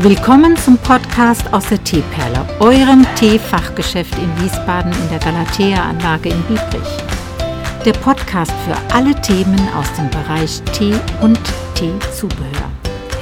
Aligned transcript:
Willkommen 0.00 0.54
zum 0.58 0.76
Podcast 0.76 1.50
aus 1.54 1.70
der 1.70 1.82
Teeperle, 1.82 2.46
eurem 2.60 3.06
Teefachgeschäft 3.14 4.14
in 4.18 4.42
Wiesbaden 4.42 4.92
in 4.92 5.08
der 5.08 5.18
Galatea-Anlage 5.18 6.28
in 6.28 6.42
Biebrich. 6.42 7.82
Der 7.82 7.94
Podcast 7.94 8.52
für 8.66 8.76
alle 8.94 9.18
Themen 9.22 9.58
aus 9.70 9.90
dem 9.94 10.10
Bereich 10.10 10.60
Tee 10.74 10.94
und 11.22 11.40
Teezubehör. 11.74 12.70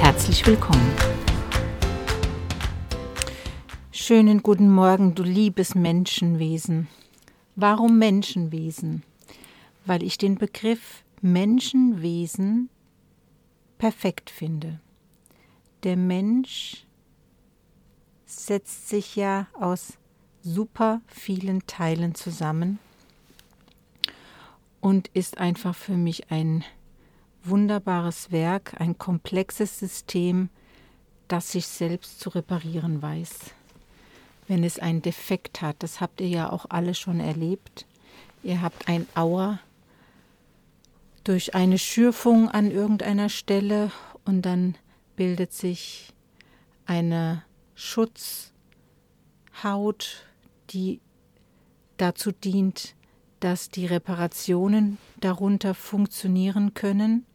Herzlich 0.01 0.45
willkommen. 0.45 0.91
Schönen 3.93 4.43
guten 4.43 4.69
Morgen, 4.69 5.15
du 5.15 5.23
liebes 5.23 5.75
Menschenwesen. 5.75 6.89
Warum 7.55 7.97
Menschenwesen? 7.99 9.03
Weil 9.85 10.03
ich 10.03 10.17
den 10.17 10.37
Begriff 10.37 11.05
Menschenwesen 11.21 12.67
perfekt 13.77 14.29
finde 14.29 14.81
der 15.85 15.95
Mensch 15.97 16.83
setzt 18.25 18.89
sich 18.89 19.15
ja 19.15 19.45
aus 19.53 19.99
super 20.41 21.01
vielen 21.05 21.67
Teilen 21.67 22.15
zusammen 22.15 22.79
und 24.81 25.09
ist 25.09 25.37
einfach 25.37 25.75
für 25.75 25.95
mich 25.95 26.31
ein 26.31 26.63
wunderbares 27.43 28.31
Werk, 28.31 28.81
ein 28.81 28.97
komplexes 28.97 29.77
System, 29.77 30.49
das 31.27 31.51
sich 31.51 31.67
selbst 31.67 32.19
zu 32.19 32.29
reparieren 32.29 33.03
weiß. 33.03 33.31
Wenn 34.47 34.63
es 34.63 34.79
einen 34.79 35.03
Defekt 35.03 35.61
hat, 35.61 35.75
das 35.79 36.01
habt 36.01 36.19
ihr 36.19 36.29
ja 36.29 36.51
auch 36.51 36.65
alle 36.69 36.95
schon 36.95 37.19
erlebt. 37.19 37.85
Ihr 38.41 38.63
habt 38.63 38.87
ein 38.87 39.07
Auer 39.13 39.59
durch 41.23 41.53
eine 41.53 41.77
Schürfung 41.77 42.49
an 42.49 42.71
irgendeiner 42.71 43.29
Stelle 43.29 43.91
und 44.23 44.43
dann 44.43 44.75
bildet 45.15 45.53
sich 45.53 46.13
eine 46.85 47.43
Schutzhaut, 47.75 48.53
die 50.69 51.01
dazu 51.97 52.31
dient, 52.31 52.95
dass 53.39 53.69
die 53.69 53.85
Reparationen 53.85 54.97
darunter 55.19 55.73
funktionieren 55.73 56.73
können. 56.73 57.25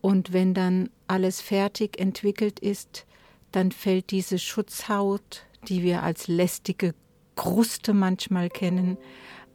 Und 0.00 0.32
wenn 0.32 0.54
dann 0.54 0.90
alles 1.06 1.40
fertig 1.40 1.98
entwickelt 1.98 2.60
ist, 2.60 3.06
dann 3.52 3.72
fällt 3.72 4.10
diese 4.10 4.38
Schutzhaut, 4.38 5.46
die 5.68 5.82
wir 5.82 6.02
als 6.02 6.28
lästige 6.28 6.94
Kruste 7.34 7.92
manchmal 7.94 8.50
kennen, 8.50 8.98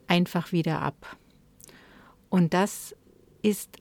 einfach 0.06 0.52
wieder 0.52 0.82
ab. 0.82 1.16
Und 2.28 2.54
das 2.54 2.94
ist 3.42 3.78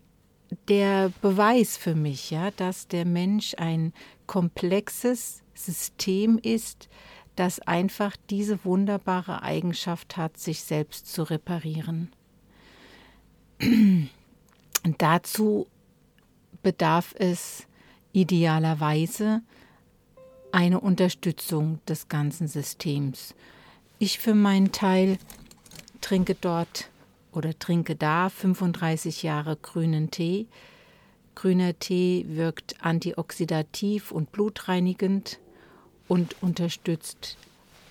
der 0.67 1.11
Beweis 1.21 1.77
für 1.77 1.95
mich, 1.95 2.31
ja, 2.31 2.51
dass 2.51 2.87
der 2.87 3.05
Mensch 3.05 3.55
ein 3.57 3.93
komplexes 4.27 5.41
System 5.53 6.37
ist, 6.37 6.89
das 7.35 7.59
einfach 7.59 8.15
diese 8.29 8.63
wunderbare 8.65 9.41
Eigenschaft 9.41 10.17
hat, 10.17 10.37
sich 10.37 10.63
selbst 10.63 11.11
zu 11.11 11.23
reparieren. 11.23 12.11
Und 13.61 14.09
dazu 14.97 15.67
bedarf 16.61 17.15
es 17.17 17.67
idealerweise 18.11 19.41
eine 20.51 20.79
Unterstützung 20.81 21.79
des 21.87 22.09
ganzen 22.09 22.47
Systems. 22.47 23.35
Ich 23.99 24.19
für 24.19 24.35
meinen 24.35 24.71
Teil 24.71 25.17
trinke 26.01 26.35
dort 26.35 26.90
oder 27.31 27.57
trinke 27.57 27.95
da 27.95 28.29
35 28.29 29.23
Jahre 29.23 29.55
grünen 29.55 30.11
Tee. 30.11 30.47
Grüner 31.35 31.77
Tee 31.79 32.25
wirkt 32.27 32.75
antioxidativ 32.83 34.11
und 34.11 34.31
blutreinigend 34.31 35.39
und 36.07 36.41
unterstützt 36.41 37.37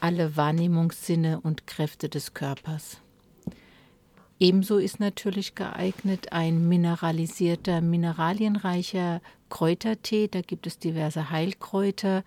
alle 0.01 0.37
Wahrnehmungssinne 0.37 1.41
und 1.41 1.67
Kräfte 1.67 2.09
des 2.09 2.35
Körpers. 2.35 2.99
Ebenso 4.39 4.79
ist 4.79 5.01
natürlich 5.01 5.55
geeignet 5.55 6.33
ein 6.33 6.67
mineralisierter, 6.67 7.83
mineralienreicher 7.83 9.21
Kräutertee. 9.51 10.29
Da 10.29 10.41
gibt 10.41 10.67
es 10.67 10.79
diverse 10.79 11.31
Heilkräuter, 11.31 12.25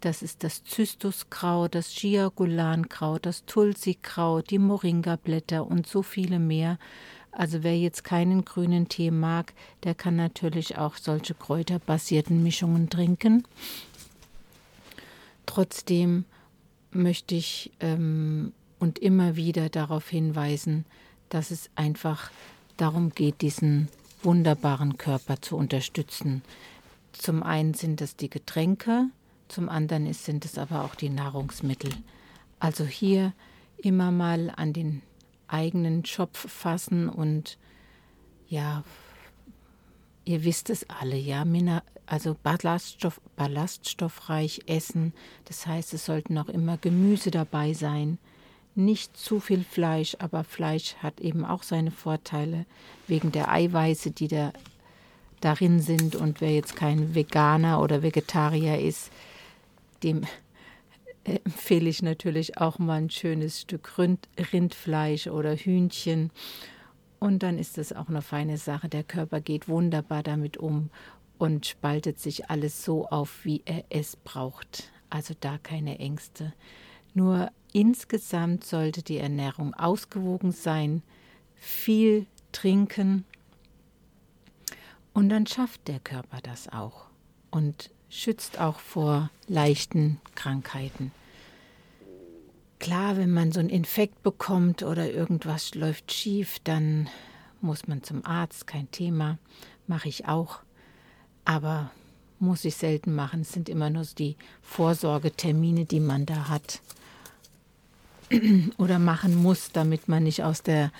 das 0.00 0.22
ist 0.22 0.44
das 0.44 0.64
Zystuskraut, 0.64 1.74
das 1.74 1.94
Giagulankraut, 1.94 3.26
das 3.26 3.44
Tulsikraut, 3.46 4.50
die 4.50 4.58
Moringa-Blätter 4.58 5.66
und 5.66 5.86
so 5.86 6.02
viele 6.02 6.38
mehr. 6.38 6.78
Also 7.32 7.62
wer 7.62 7.76
jetzt 7.76 8.04
keinen 8.04 8.44
grünen 8.44 8.88
Tee 8.88 9.10
mag, 9.10 9.54
der 9.82 9.94
kann 9.94 10.16
natürlich 10.16 10.78
auch 10.78 10.96
solche 10.96 11.34
kräuterbasierten 11.34 12.42
Mischungen 12.42 12.90
trinken. 12.90 13.44
Trotzdem 15.46 16.24
möchte 16.92 17.34
ich 17.34 17.72
ähm, 17.80 18.52
und 18.78 18.98
immer 18.98 19.36
wieder 19.36 19.68
darauf 19.68 20.08
hinweisen, 20.08 20.84
dass 21.28 21.50
es 21.50 21.70
einfach 21.74 22.30
darum 22.76 23.10
geht, 23.10 23.40
diesen 23.40 23.88
wunderbaren 24.22 24.96
Körper 24.96 25.40
zu 25.42 25.56
unterstützen. 25.56 26.42
Zum 27.12 27.42
einen 27.42 27.74
sind 27.74 28.00
es 28.00 28.16
die 28.16 28.30
Getränke, 28.30 29.08
zum 29.54 29.68
anderen 29.68 30.06
ist, 30.06 30.24
sind 30.24 30.44
es 30.44 30.58
aber 30.58 30.84
auch 30.84 30.96
die 30.96 31.10
Nahrungsmittel. 31.10 31.92
Also 32.58 32.84
hier 32.84 33.32
immer 33.76 34.10
mal 34.10 34.52
an 34.56 34.72
den 34.72 35.00
eigenen 35.46 36.04
Schopf 36.04 36.50
fassen 36.50 37.08
und 37.08 37.56
ja, 38.48 38.82
ihr 40.24 40.42
wisst 40.44 40.70
es 40.70 40.90
alle, 40.90 41.16
ja, 41.16 41.44
also 42.06 42.36
Ballaststoff, 42.42 43.20
ballaststoffreich 43.36 44.62
essen. 44.66 45.12
Das 45.44 45.66
heißt, 45.66 45.94
es 45.94 46.04
sollten 46.04 46.36
auch 46.36 46.48
immer 46.48 46.76
Gemüse 46.76 47.30
dabei 47.30 47.74
sein. 47.74 48.18
Nicht 48.74 49.16
zu 49.16 49.38
viel 49.38 49.62
Fleisch, 49.62 50.16
aber 50.18 50.42
Fleisch 50.42 50.96
hat 50.96 51.20
eben 51.20 51.44
auch 51.44 51.62
seine 51.62 51.92
Vorteile 51.92 52.66
wegen 53.06 53.30
der 53.30 53.52
Eiweiße, 53.52 54.10
die 54.10 54.26
da 54.26 54.52
darin 55.40 55.80
sind. 55.80 56.16
Und 56.16 56.40
wer 56.40 56.50
jetzt 56.50 56.74
kein 56.74 57.14
Veganer 57.14 57.80
oder 57.80 58.02
Vegetarier 58.02 58.80
ist, 58.80 59.10
dem 60.04 60.22
empfehle 61.24 61.88
ich 61.88 62.02
natürlich 62.02 62.58
auch 62.58 62.78
mal 62.78 62.98
ein 62.98 63.10
schönes 63.10 63.62
Stück 63.62 63.98
Rind, 63.98 64.28
Rindfleisch 64.52 65.26
oder 65.26 65.56
Hühnchen. 65.56 66.30
Und 67.18 67.42
dann 67.42 67.58
ist 67.58 67.78
es 67.78 67.92
auch 67.92 68.08
eine 68.08 68.20
feine 68.20 68.58
Sache. 68.58 68.88
Der 68.88 69.02
Körper 69.02 69.40
geht 69.40 69.68
wunderbar 69.68 70.22
damit 70.22 70.58
um 70.58 70.90
und 71.38 71.66
spaltet 71.66 72.20
sich 72.20 72.50
alles 72.50 72.84
so 72.84 73.06
auf, 73.06 73.44
wie 73.44 73.62
er 73.64 73.84
es 73.88 74.16
braucht. 74.16 74.92
Also 75.08 75.34
da 75.40 75.56
keine 75.58 75.98
Ängste. 75.98 76.52
Nur 77.14 77.50
insgesamt 77.72 78.64
sollte 78.64 79.02
die 79.02 79.18
Ernährung 79.18 79.72
ausgewogen 79.74 80.52
sein, 80.52 81.02
viel 81.54 82.26
trinken 82.52 83.24
und 85.14 85.28
dann 85.28 85.46
schafft 85.46 85.86
der 85.86 86.00
Körper 86.00 86.40
das 86.42 86.68
auch. 86.68 87.06
Und 87.50 87.90
schützt 88.14 88.60
auch 88.60 88.78
vor 88.78 89.28
leichten 89.48 90.20
Krankheiten. 90.36 91.10
Klar, 92.78 93.16
wenn 93.16 93.32
man 93.32 93.50
so 93.50 93.58
einen 93.58 93.70
Infekt 93.70 94.22
bekommt 94.22 94.82
oder 94.82 95.10
irgendwas 95.10 95.74
läuft 95.74 96.12
schief, 96.12 96.58
dann 96.62 97.08
muss 97.60 97.88
man 97.88 98.02
zum 98.04 98.24
Arzt, 98.24 98.66
kein 98.66 98.90
Thema, 98.90 99.38
mache 99.88 100.08
ich 100.08 100.28
auch. 100.28 100.60
Aber 101.44 101.90
muss 102.38 102.64
ich 102.64 102.76
selten 102.76 103.14
machen. 103.14 103.40
Es 103.40 103.52
sind 103.52 103.68
immer 103.68 103.90
nur 103.90 104.04
die 104.16 104.36
Vorsorgetermine, 104.62 105.84
die 105.84 106.00
man 106.00 106.24
da 106.24 106.48
hat 106.48 106.80
oder 108.78 108.98
machen 108.98 109.34
muss, 109.34 109.72
damit 109.72 110.08
man 110.08 110.22
nicht 110.22 110.44
aus 110.44 110.62
der 110.62 110.92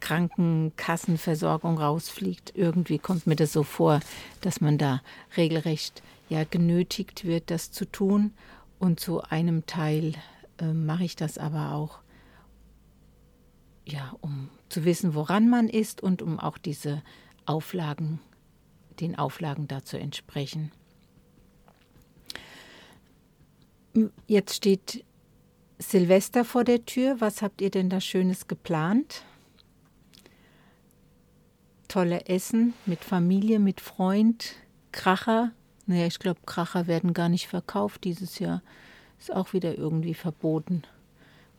Krankenkassenversorgung 0.00 1.78
rausfliegt. 1.78 2.52
Irgendwie 2.56 2.98
kommt 2.98 3.26
mir 3.26 3.36
das 3.36 3.52
so 3.52 3.62
vor, 3.62 4.00
dass 4.40 4.60
man 4.60 4.78
da 4.78 5.02
regelrecht 5.36 6.02
ja 6.32 6.44
genötigt 6.44 7.24
wird, 7.24 7.50
das 7.50 7.70
zu 7.70 7.84
tun. 7.84 8.32
Und 8.78 8.98
zu 8.98 9.22
einem 9.22 9.66
Teil 9.66 10.14
äh, 10.58 10.72
mache 10.72 11.04
ich 11.04 11.14
das 11.14 11.38
aber 11.38 11.72
auch, 11.72 12.00
ja, 13.86 14.14
um 14.20 14.48
zu 14.68 14.84
wissen, 14.84 15.14
woran 15.14 15.48
man 15.48 15.68
ist 15.68 16.02
und 16.02 16.22
um 16.22 16.40
auch 16.40 16.58
diese 16.58 17.02
Auflagen, 17.46 18.20
den 19.00 19.16
Auflagen 19.16 19.68
da 19.68 19.84
zu 19.84 19.98
entsprechen. 19.98 20.72
Jetzt 24.26 24.56
steht 24.56 25.04
Silvester 25.78 26.44
vor 26.44 26.64
der 26.64 26.84
Tür. 26.86 27.20
Was 27.20 27.42
habt 27.42 27.60
ihr 27.60 27.70
denn 27.70 27.90
da 27.90 28.00
Schönes 28.00 28.48
geplant? 28.48 29.24
tolle 31.92 32.24
Essen 32.24 32.72
mit 32.86 33.04
Familie, 33.04 33.58
mit 33.58 33.82
Freund, 33.82 34.54
Kracher. 34.92 35.52
Naja, 35.92 36.06
ich 36.06 36.18
glaube, 36.18 36.40
Kracher 36.46 36.86
werden 36.86 37.12
gar 37.12 37.28
nicht 37.28 37.48
verkauft 37.48 38.04
dieses 38.04 38.38
Jahr. 38.38 38.62
Ist 39.18 39.30
auch 39.30 39.52
wieder 39.52 39.76
irgendwie 39.76 40.14
verboten. 40.14 40.84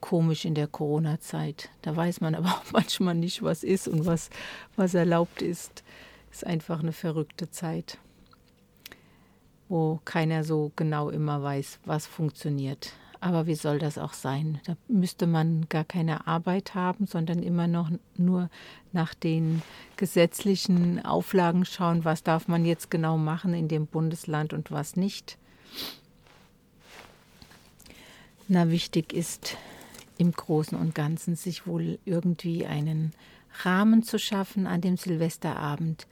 Komisch 0.01 0.45
in 0.45 0.55
der 0.55 0.65
Corona-Zeit. 0.65 1.69
Da 1.83 1.95
weiß 1.95 2.19
man 2.19 2.33
aber 2.39 2.49
auch 2.49 2.71
manchmal 2.71 3.13
nicht, 3.13 3.43
was 3.43 3.63
ist 3.63 3.87
und 3.87 4.07
was, 4.07 4.31
was 4.75 4.95
erlaubt 4.95 5.43
ist. 5.43 5.83
Ist 6.31 6.47
einfach 6.47 6.79
eine 6.79 6.93
verrückte 6.93 7.51
Zeit. 7.51 7.99
wo 9.69 9.99
keiner 10.03 10.43
so 10.43 10.71
genau 10.75 11.09
immer 11.09 11.43
weiß, 11.43 11.79
was 11.85 12.07
funktioniert. 12.07 12.93
Aber 13.23 13.47
wie 13.47 13.55
soll 13.55 13.79
das 13.79 13.97
auch 13.97 14.11
sein? 14.11 14.59
Da 14.65 14.75
müsste 14.89 15.27
man 15.27 15.69
gar 15.69 15.85
keine 15.85 16.27
Arbeit 16.27 16.75
haben, 16.75 17.07
sondern 17.07 17.41
immer 17.41 17.67
noch 17.67 17.89
nur 18.17 18.49
nach 18.91 19.13
den 19.13 19.61
gesetzlichen 19.95 21.05
Auflagen 21.05 21.63
schauen, 21.63 22.03
was 22.03 22.23
darf 22.23 22.49
man 22.49 22.65
jetzt 22.65 22.91
genau 22.91 23.17
machen 23.17 23.53
in 23.53 23.69
dem 23.69 23.87
Bundesland 23.87 24.51
und 24.51 24.71
was 24.71 24.97
nicht. 24.97 25.37
Na, 28.49 28.69
wichtig 28.69 29.13
ist 29.13 29.55
im 30.17 30.33
Großen 30.33 30.77
und 30.77 30.93
Ganzen 30.93 31.37
sich 31.37 31.65
wohl 31.65 31.99
irgendwie 32.03 32.65
einen 32.65 33.13
Rahmen 33.63 34.03
zu 34.03 34.19
schaffen 34.19 34.67
an 34.67 34.81
dem 34.81 34.97
Silvesterabend, 34.97 36.07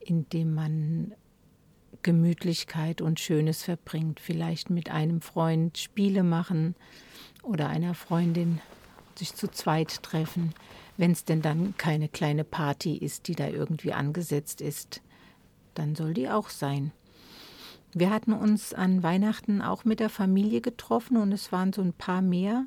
in 0.00 0.28
dem 0.28 0.52
man 0.52 1.14
Gemütlichkeit 2.02 3.00
und 3.00 3.20
Schönes 3.20 3.62
verbringt. 3.62 4.20
Vielleicht 4.20 4.70
mit 4.70 4.90
einem 4.90 5.20
Freund 5.20 5.78
Spiele 5.78 6.22
machen 6.22 6.74
oder 7.42 7.68
einer 7.68 7.94
Freundin 7.94 8.60
sich 9.16 9.34
zu 9.34 9.48
zweit 9.48 10.02
treffen, 10.02 10.54
wenn 10.96 11.12
es 11.12 11.24
denn 11.24 11.42
dann 11.42 11.74
keine 11.76 12.08
kleine 12.08 12.44
Party 12.44 12.96
ist, 12.96 13.28
die 13.28 13.34
da 13.34 13.48
irgendwie 13.48 13.92
angesetzt 13.92 14.60
ist. 14.60 15.02
Dann 15.74 15.94
soll 15.94 16.14
die 16.14 16.28
auch 16.28 16.48
sein. 16.48 16.92
Wir 17.94 18.10
hatten 18.10 18.32
uns 18.32 18.72
an 18.72 19.02
Weihnachten 19.02 19.60
auch 19.60 19.84
mit 19.84 20.00
der 20.00 20.08
Familie 20.08 20.60
getroffen 20.60 21.18
und 21.18 21.30
es 21.32 21.52
waren 21.52 21.72
so 21.72 21.82
ein 21.82 21.92
paar 21.92 22.22
mehr, 22.22 22.64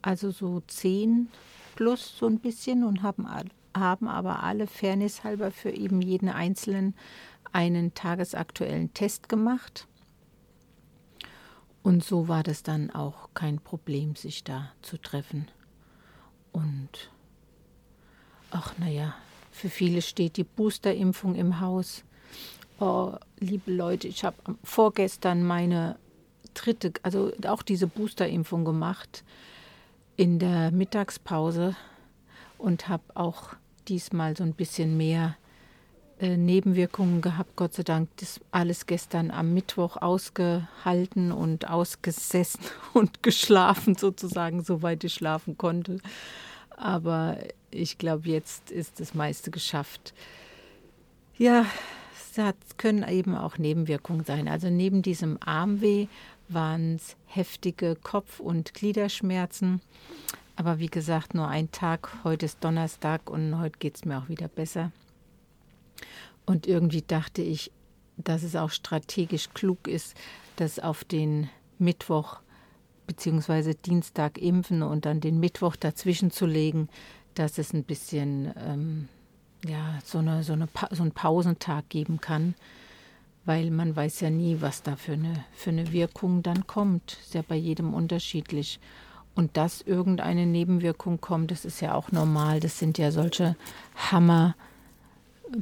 also 0.00 0.30
so 0.30 0.62
zehn 0.68 1.28
plus 1.74 2.16
so 2.16 2.26
ein 2.26 2.38
bisschen 2.38 2.84
und 2.84 3.02
haben, 3.02 3.26
haben 3.76 4.08
aber 4.08 4.42
alle 4.42 4.66
fairnesshalber 4.66 5.50
für 5.50 5.70
eben 5.70 6.02
jeden 6.02 6.28
Einzelnen 6.28 6.94
einen 7.52 7.94
tagesaktuellen 7.94 8.92
Test 8.94 9.28
gemacht. 9.28 9.86
Und 11.82 12.04
so 12.04 12.28
war 12.28 12.42
das 12.42 12.62
dann 12.62 12.90
auch 12.90 13.30
kein 13.34 13.58
Problem, 13.58 14.14
sich 14.14 14.44
da 14.44 14.70
zu 14.82 14.98
treffen. 14.98 15.48
Und 16.52 17.10
ach 18.50 18.76
naja, 18.78 19.14
für 19.50 19.70
viele 19.70 20.02
steht 20.02 20.36
die 20.36 20.44
Boosterimpfung 20.44 21.34
im 21.34 21.60
Haus. 21.60 22.04
Oh, 22.78 23.14
liebe 23.38 23.72
Leute, 23.72 24.08
ich 24.08 24.24
habe 24.24 24.36
vorgestern 24.62 25.44
meine 25.44 25.96
dritte, 26.54 26.92
also 27.02 27.32
auch 27.46 27.62
diese 27.62 27.86
Boosterimpfung 27.86 28.64
gemacht 28.64 29.24
in 30.16 30.38
der 30.38 30.70
Mittagspause 30.70 31.76
und 32.58 32.88
habe 32.88 33.04
auch 33.14 33.54
diesmal 33.88 34.36
so 34.36 34.44
ein 34.44 34.54
bisschen 34.54 34.96
mehr 34.96 35.36
äh, 36.20 36.36
Nebenwirkungen 36.36 37.22
gehabt, 37.22 37.56
Gott 37.56 37.74
sei 37.74 37.82
Dank. 37.82 38.08
Das 38.16 38.40
alles 38.50 38.86
gestern 38.86 39.30
am 39.30 39.54
Mittwoch 39.54 39.96
ausgehalten 39.96 41.32
und 41.32 41.68
ausgesessen 41.68 42.60
und 42.92 43.22
geschlafen, 43.22 43.94
sozusagen, 43.96 44.62
soweit 44.62 45.02
ich 45.04 45.14
schlafen 45.14 45.56
konnte. 45.56 45.98
Aber 46.76 47.38
ich 47.70 47.98
glaube, 47.98 48.28
jetzt 48.28 48.70
ist 48.70 49.00
das 49.00 49.14
meiste 49.14 49.50
geschafft. 49.50 50.14
Ja, 51.38 51.64
es 52.36 52.76
können 52.76 53.06
eben 53.08 53.34
auch 53.34 53.58
Nebenwirkungen 53.58 54.24
sein. 54.24 54.48
Also 54.48 54.70
neben 54.70 55.02
diesem 55.02 55.38
Armweh 55.40 56.06
waren 56.48 56.96
es 56.96 57.16
heftige 57.26 57.96
Kopf- 57.96 58.40
und 58.40 58.74
Gliederschmerzen. 58.74 59.80
Aber 60.60 60.78
wie 60.78 60.88
gesagt, 60.88 61.32
nur 61.32 61.48
ein 61.48 61.70
Tag. 61.70 62.10
Heute 62.22 62.44
ist 62.44 62.62
Donnerstag 62.62 63.30
und 63.30 63.58
heute 63.58 63.78
geht 63.78 63.96
es 63.96 64.04
mir 64.04 64.18
auch 64.18 64.28
wieder 64.28 64.46
besser. 64.46 64.92
Und 66.44 66.66
irgendwie 66.66 67.00
dachte 67.00 67.40
ich, 67.40 67.72
dass 68.18 68.42
es 68.42 68.54
auch 68.56 68.68
strategisch 68.68 69.48
klug 69.54 69.88
ist, 69.88 70.14
das 70.56 70.78
auf 70.78 71.02
den 71.02 71.48
Mittwoch 71.78 72.40
bzw. 73.06 73.72
Dienstag 73.72 74.36
impfen 74.36 74.82
und 74.82 75.06
dann 75.06 75.22
den 75.22 75.40
Mittwoch 75.40 75.76
dazwischen 75.76 76.30
zu 76.30 76.44
legen, 76.44 76.90
dass 77.32 77.56
es 77.56 77.72
ein 77.72 77.84
bisschen 77.84 78.52
ähm, 78.58 79.08
ja, 79.64 79.98
so, 80.04 80.18
eine, 80.18 80.42
so, 80.42 80.52
eine 80.52 80.68
so 80.90 81.00
einen 81.00 81.12
Pausentag 81.12 81.88
geben 81.88 82.20
kann, 82.20 82.54
weil 83.46 83.70
man 83.70 83.96
weiß 83.96 84.20
ja 84.20 84.28
nie, 84.28 84.58
was 84.60 84.82
da 84.82 84.96
für 84.96 85.14
eine, 85.14 85.42
für 85.54 85.70
eine 85.70 85.90
Wirkung 85.90 86.42
dann 86.42 86.66
kommt. 86.66 87.16
Ist 87.22 87.32
ja 87.32 87.40
bei 87.40 87.56
jedem 87.56 87.94
unterschiedlich. 87.94 88.78
Und 89.34 89.56
dass 89.56 89.80
irgendeine 89.80 90.46
Nebenwirkung 90.46 91.20
kommt, 91.20 91.50
das 91.50 91.64
ist 91.64 91.80
ja 91.80 91.94
auch 91.94 92.12
normal. 92.12 92.60
Das 92.60 92.78
sind 92.78 92.98
ja 92.98 93.10
solche 93.10 93.56
Hammer- 94.10 94.54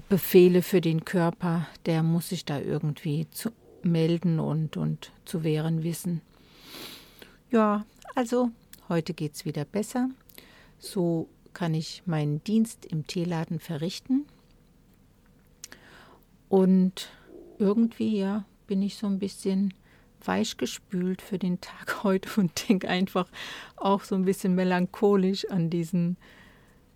Befehle 0.09 0.63
für 0.63 0.81
den 0.81 1.05
Körper, 1.05 1.67
der 1.87 2.03
muss 2.03 2.29
sich 2.29 2.45
da 2.45 2.61
irgendwie 2.61 3.27
zu 3.31 3.51
melden 3.83 4.39
und, 4.39 4.77
und 4.77 5.13
zu 5.25 5.45
wehren 5.45 5.83
wissen. 5.83 6.21
Ja, 7.51 7.87
also 8.15 8.51
heute 8.89 9.15
geht 9.15 9.35
es 9.35 9.45
wieder 9.45 9.65
besser. 9.65 10.11
So 10.79 11.29
kann 11.55 11.73
ich 11.73 12.03
meinen 12.05 12.45
Dienst 12.45 12.85
im 12.85 13.07
Teeladen 13.07 13.61
verrichten. 13.61 14.27
Und 16.51 17.09
irgendwie, 17.59 18.19
ja, 18.19 18.45
bin 18.67 18.83
ich 18.83 18.97
so 18.97 19.07
ein 19.07 19.19
bisschen 19.19 19.73
weichgespült 20.25 21.23
für 21.23 21.39
den 21.39 21.61
Tag 21.61 22.03
heute 22.05 22.29
und 22.41 22.69
denke 22.69 22.89
einfach 22.89 23.29
auch 23.77 24.05
so 24.05 24.15
ein 24.15 24.25
bisschen 24.25 24.55
melancholisch 24.55 25.49
an 25.51 25.71
diesen 25.71 26.17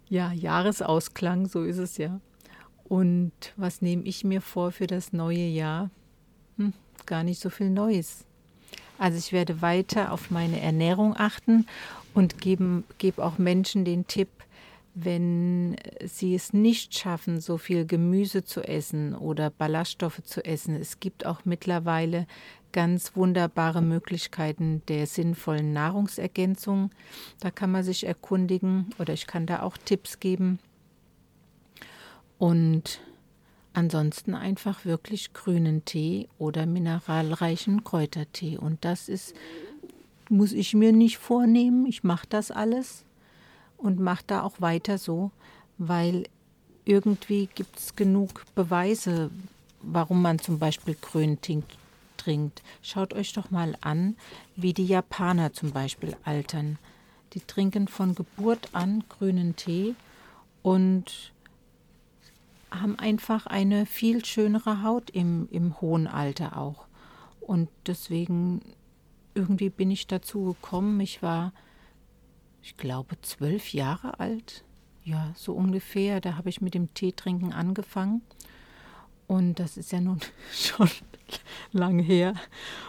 ja, 0.08 0.32
Jahresausklang, 0.32 1.46
so 1.46 1.62
ist 1.62 1.78
es 1.78 1.96
ja. 1.96 2.20
Und 2.84 3.32
was 3.56 3.80
nehme 3.80 4.02
ich 4.04 4.24
mir 4.24 4.42
vor 4.42 4.72
für 4.72 4.86
das 4.86 5.12
neue 5.12 5.46
Jahr? 5.46 5.90
Hm, 6.58 6.74
gar 7.06 7.22
nicht 7.22 7.40
so 7.40 7.48
viel 7.48 7.70
Neues. 7.70 8.26
Also 8.98 9.18
ich 9.18 9.32
werde 9.32 9.62
weiter 9.62 10.12
auf 10.12 10.30
meine 10.30 10.60
Ernährung 10.60 11.16
achten 11.16 11.66
und 12.14 12.40
gebe 12.40 12.84
geb 12.98 13.18
auch 13.18 13.38
Menschen 13.38 13.84
den 13.84 14.06
Tipp, 14.06 14.28
wenn 14.94 15.76
sie 16.04 16.34
es 16.34 16.52
nicht 16.52 16.98
schaffen, 16.98 17.40
so 17.40 17.56
viel 17.56 17.86
Gemüse 17.86 18.44
zu 18.44 18.60
essen 18.60 19.14
oder 19.14 19.48
Ballaststoffe 19.50 20.22
zu 20.22 20.44
essen. 20.44 20.76
Es 20.76 21.00
gibt 21.00 21.24
auch 21.24 21.44
mittlerweile 21.44 22.26
ganz 22.72 23.16
wunderbare 23.16 23.80
Möglichkeiten 23.80 24.82
der 24.88 25.06
sinnvollen 25.06 25.72
Nahrungsergänzung. 25.72 26.90
Da 27.40 27.50
kann 27.50 27.70
man 27.70 27.84
sich 27.84 28.04
erkundigen 28.06 28.90
oder 28.98 29.14
ich 29.14 29.26
kann 29.26 29.46
da 29.46 29.62
auch 29.62 29.78
Tipps 29.78 30.20
geben. 30.20 30.58
Und 32.38 33.00
ansonsten 33.72 34.34
einfach 34.34 34.84
wirklich 34.84 35.32
grünen 35.32 35.84
Tee 35.86 36.28
oder 36.38 36.66
mineralreichen 36.66 37.84
Kräutertee. 37.84 38.58
Und 38.58 38.84
das 38.84 39.08
ist, 39.08 39.34
muss 40.28 40.52
ich 40.52 40.74
mir 40.74 40.92
nicht 40.92 41.16
vornehmen. 41.16 41.86
Ich 41.86 42.04
mache 42.04 42.26
das 42.28 42.50
alles 42.50 43.04
und 43.82 44.00
mache 44.00 44.24
da 44.26 44.42
auch 44.42 44.60
weiter 44.60 44.98
so, 44.98 45.30
weil 45.78 46.24
irgendwie 46.84 47.48
gibt 47.54 47.78
es 47.78 47.96
genug 47.96 48.44
Beweise, 48.54 49.30
warum 49.82 50.22
man 50.22 50.38
zum 50.38 50.58
Beispiel 50.58 50.96
Tee 51.40 51.62
trinkt. 52.16 52.62
Schaut 52.82 53.14
euch 53.14 53.32
doch 53.32 53.50
mal 53.50 53.76
an, 53.80 54.16
wie 54.56 54.72
die 54.72 54.86
Japaner 54.86 55.52
zum 55.52 55.72
Beispiel 55.72 56.16
altern. 56.24 56.78
Die 57.32 57.40
trinken 57.40 57.88
von 57.88 58.14
Geburt 58.14 58.68
an 58.72 59.04
grünen 59.08 59.56
Tee 59.56 59.94
und 60.62 61.32
haben 62.70 62.98
einfach 62.98 63.46
eine 63.46 63.86
viel 63.86 64.24
schönere 64.24 64.82
Haut 64.82 65.10
im, 65.10 65.48
im 65.50 65.80
hohen 65.80 66.06
Alter 66.06 66.56
auch. 66.56 66.86
Und 67.40 67.68
deswegen 67.86 68.62
irgendwie 69.34 69.70
bin 69.70 69.90
ich 69.90 70.06
dazu 70.06 70.44
gekommen. 70.44 71.00
Ich 71.00 71.22
war, 71.22 71.52
ich 72.62 72.76
glaube, 72.76 73.20
zwölf 73.22 73.72
Jahre 73.72 74.20
alt. 74.20 74.64
Ja, 75.04 75.32
so 75.34 75.52
ungefähr. 75.52 76.20
Da 76.20 76.36
habe 76.36 76.48
ich 76.48 76.60
mit 76.60 76.74
dem 76.74 76.94
Teetrinken 76.94 77.52
angefangen. 77.52 78.22
Und 79.26 79.58
das 79.58 79.76
ist 79.76 79.92
ja 79.92 80.00
nun 80.00 80.20
schon 80.52 80.88
lang 81.72 81.98
her. 81.98 82.34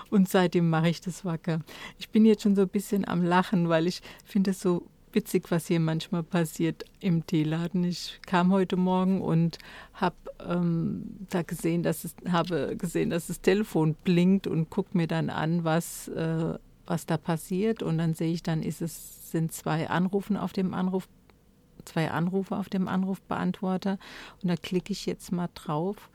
Und 0.10 0.30
seitdem 0.30 0.70
mache 0.70 0.90
ich 0.90 1.02
das 1.02 1.26
wacker. 1.26 1.62
Ich 1.98 2.10
bin 2.10 2.26
jetzt 2.26 2.44
schon 2.44 2.56
so 2.56 2.64
ein 2.64 2.70
bisschen 2.70 3.08
am 3.08 3.24
Lachen, 3.24 3.70
weil 3.70 3.88
ich 3.88 4.02
finde 4.26 4.52
es 4.52 4.62
so 4.62 4.86
witzig, 5.12 5.50
was 5.50 5.68
hier 5.68 5.80
manchmal 5.80 6.24
passiert 6.24 6.86
im 7.00 7.26
Teeladen. 7.26 7.84
Ich 7.84 8.20
kam 8.26 8.52
heute 8.52 8.76
Morgen 8.76 9.22
und 9.22 9.58
habe 9.94 10.16
ähm, 10.40 11.04
da 11.30 11.44
gesehen, 11.44 11.84
dass 11.84 12.04
es 12.04 12.16
habe 12.30 12.76
gesehen, 12.78 13.10
dass 13.10 13.28
das 13.28 13.42
Telefon 13.42 13.96
blinkt 14.04 14.48
und 14.48 14.70
gucke 14.70 14.98
mir 14.98 15.08
dann 15.08 15.30
an, 15.30 15.64
was 15.64 16.08
äh, 16.10 16.58
was 16.86 17.06
da 17.06 17.18
passiert 17.18 17.82
und 17.82 17.98
dann 17.98 18.14
sehe 18.14 18.34
ich 18.34 18.44
dann 18.44 18.62
ist 18.62 18.82
es 18.82 19.23
sind 19.34 19.52
zwei 19.52 19.90
Anrufen 19.90 20.38
auf 20.38 20.54
dem 20.54 20.74
Anruf 20.74 21.08
zwei 21.86 22.10
Anrufe 22.12 22.56
auf 22.56 22.70
dem 22.70 22.88
Anrufbeantworter 22.88 23.98
und 24.42 24.50
da 24.50 24.56
klicke 24.56 24.94
ich 24.94 25.06
jetzt 25.06 25.34
mal 25.34 25.50
drauf 25.54 26.10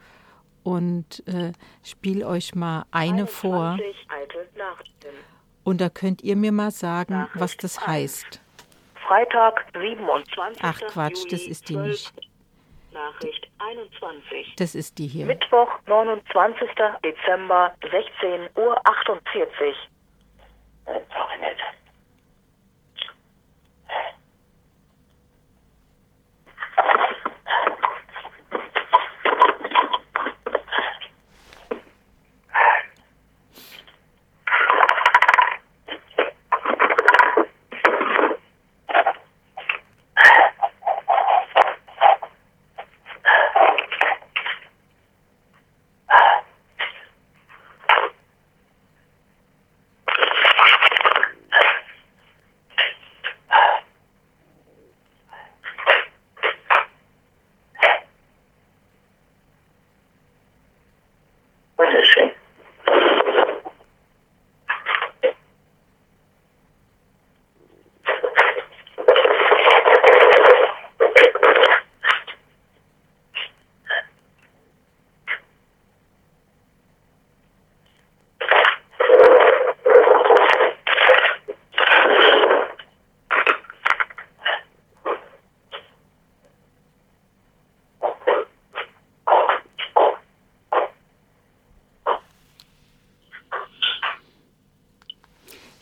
und 0.63 1.23
äh, 1.27 1.53
spiele 1.85 2.27
euch 2.27 2.55
mal 2.55 2.87
eine 2.91 3.27
vor. 3.27 3.79
Und 5.65 5.81
da 5.83 5.91
könnt 5.91 6.23
ihr 6.23 6.37
mir 6.37 6.53
mal 6.53 6.71
sagen, 6.71 7.29
was 7.35 7.59
das 7.59 7.87
heißt. 7.87 8.41
Freitag, 9.07 9.67
27. 9.75 10.63
Ach 10.63 10.81
Quatsch, 10.89 11.31
das 11.31 11.43
ist 11.43 11.69
die 11.69 11.77
nicht. 11.77 12.13
Nachricht 12.93 13.51
21. 13.59 14.55
Das 14.57 14.75
ist 14.75 14.97
die 14.97 15.07
hier. 15.07 15.27
Mittwoch, 15.27 15.69
29. 15.87 16.69
Dezember, 17.05 17.75
16.48 17.83 18.57
Uhr. 18.57 18.81
Sorry, 20.87 21.39
nicht. 21.41 21.61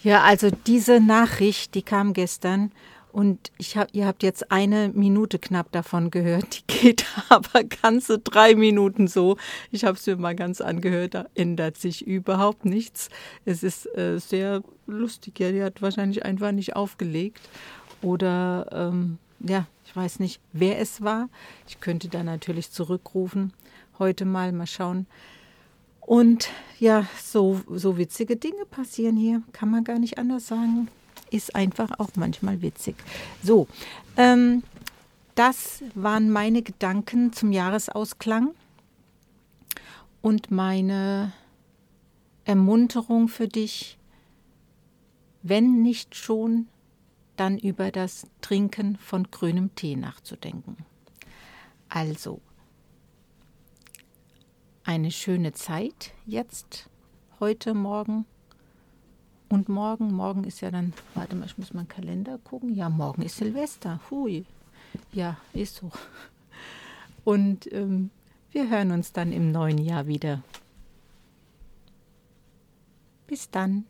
Ja, 0.07 0.23
also 0.23 0.51
diese 0.51 1.01
Nachricht, 1.01 1.75
die 1.75 1.83
kam 1.83 2.13
gestern 2.13 2.71
und 3.11 3.51
ich 3.59 3.77
hab, 3.77 3.93
ihr 3.93 4.07
habt 4.07 4.23
jetzt 4.23 4.53
eine 4.53 4.91
Minute 4.95 5.41
knapp 5.41 5.73
davon 5.73 6.13
gehört. 6.13 6.63
Die 6.71 6.75
geht 6.79 7.07
aber 7.29 7.65
ganze 7.65 8.21
drei 8.21 8.55
Minuten 8.55 9.09
so. 9.09 9.37
Ich 9.73 9.85
habe 9.85 9.99
es 9.99 10.07
mir 10.07 10.15
mal 10.15 10.37
ganz 10.37 10.61
angehört, 10.61 11.15
da 11.15 11.27
ändert 11.35 11.77
sich 11.77 12.07
überhaupt 12.07 12.65
nichts. 12.65 13.11
Es 13.45 13.65
ist 13.65 13.87
äh, 13.99 14.21
sehr 14.21 14.63
lustig. 14.87 15.41
Ja, 15.41 15.51
die 15.51 15.65
hat 15.65 15.83
wahrscheinlich 15.83 16.25
einfach 16.25 16.53
nicht 16.53 16.77
aufgelegt. 16.77 17.41
Oder 18.01 18.69
ähm, 18.71 19.19
ja, 19.41 19.67
ich 19.87 19.97
weiß 19.97 20.21
nicht, 20.21 20.41
wer 20.53 20.79
es 20.79 21.03
war. 21.03 21.29
Ich 21.67 21.81
könnte 21.81 22.07
da 22.07 22.23
natürlich 22.23 22.71
zurückrufen. 22.71 23.53
Heute 23.99 24.25
mal, 24.25 24.53
mal 24.53 24.69
schauen. 24.69 25.09
Und 26.07 26.51
ja, 26.79 27.07
so, 27.23 27.61
so 27.69 27.99
witzige 27.99 28.37
Dinge 28.37 28.65
passieren 28.65 29.17
hier, 29.17 29.43
kann 29.53 29.71
man 29.71 29.83
gar 29.83 29.99
nicht 29.99 30.19
anders 30.19 30.47
sagen. 30.47 30.89
Ist 31.31 31.57
einfach 31.57 31.99
auch 31.99 32.11
manchmal 32.15 32.63
witzig. 32.63 32.95
So, 33.43 33.67
ähm, 34.17 34.63
das 35.35 35.83
waren 35.95 36.31
meine 36.31 36.63
Gedanken 36.63 37.33
zum 37.33 37.51
Jahresausklang 37.51 38.55
und 40.23 40.53
meine 40.53 41.33
Ermunterung 42.45 43.27
für 43.27 43.49
dich, 43.49 43.99
wenn 45.43 45.83
nicht 45.83 46.15
schon, 46.15 46.69
dann 47.35 47.59
über 47.59 47.91
das 47.91 48.27
Trinken 48.41 48.97
von 48.97 49.31
grünem 49.31 49.75
Tee 49.75 49.97
nachzudenken. 49.97 50.77
Also, 51.89 52.41
eine 54.87 55.11
schöne 55.11 55.53
Zeit 55.53 56.13
jetzt, 56.27 56.89
heute, 57.41 57.75
morgen 57.75 58.25
und 59.49 59.69
morgen. 59.69 60.13
Morgen 60.13 60.45
ist 60.45 60.61
ja 60.61 60.71
dann, 60.71 60.93
warte 61.15 61.35
mal, 61.35 61.47
ich 61.47 61.59
muss 61.59 61.75
mal 61.75 61.85
Kalender 61.85 62.39
gucken. 62.39 62.73
Ja, 62.73 62.89
morgen 62.89 63.23
ist 63.23 63.37
Silvester. 63.37 64.01
Hui. 64.11 64.47
Ja, 65.13 65.37
ist 65.53 65.77
so. 65.77 65.91
Und 67.25 67.71
ähm, 67.73 68.11
wir 68.53 68.71
hören 68.71 68.93
uns 68.93 69.13
dann 69.13 69.33
im 69.33 69.51
neuen 69.51 69.79
Jahr 69.79 70.07
wieder. 70.07 70.43
Bis 73.27 73.51
dann. 73.51 73.85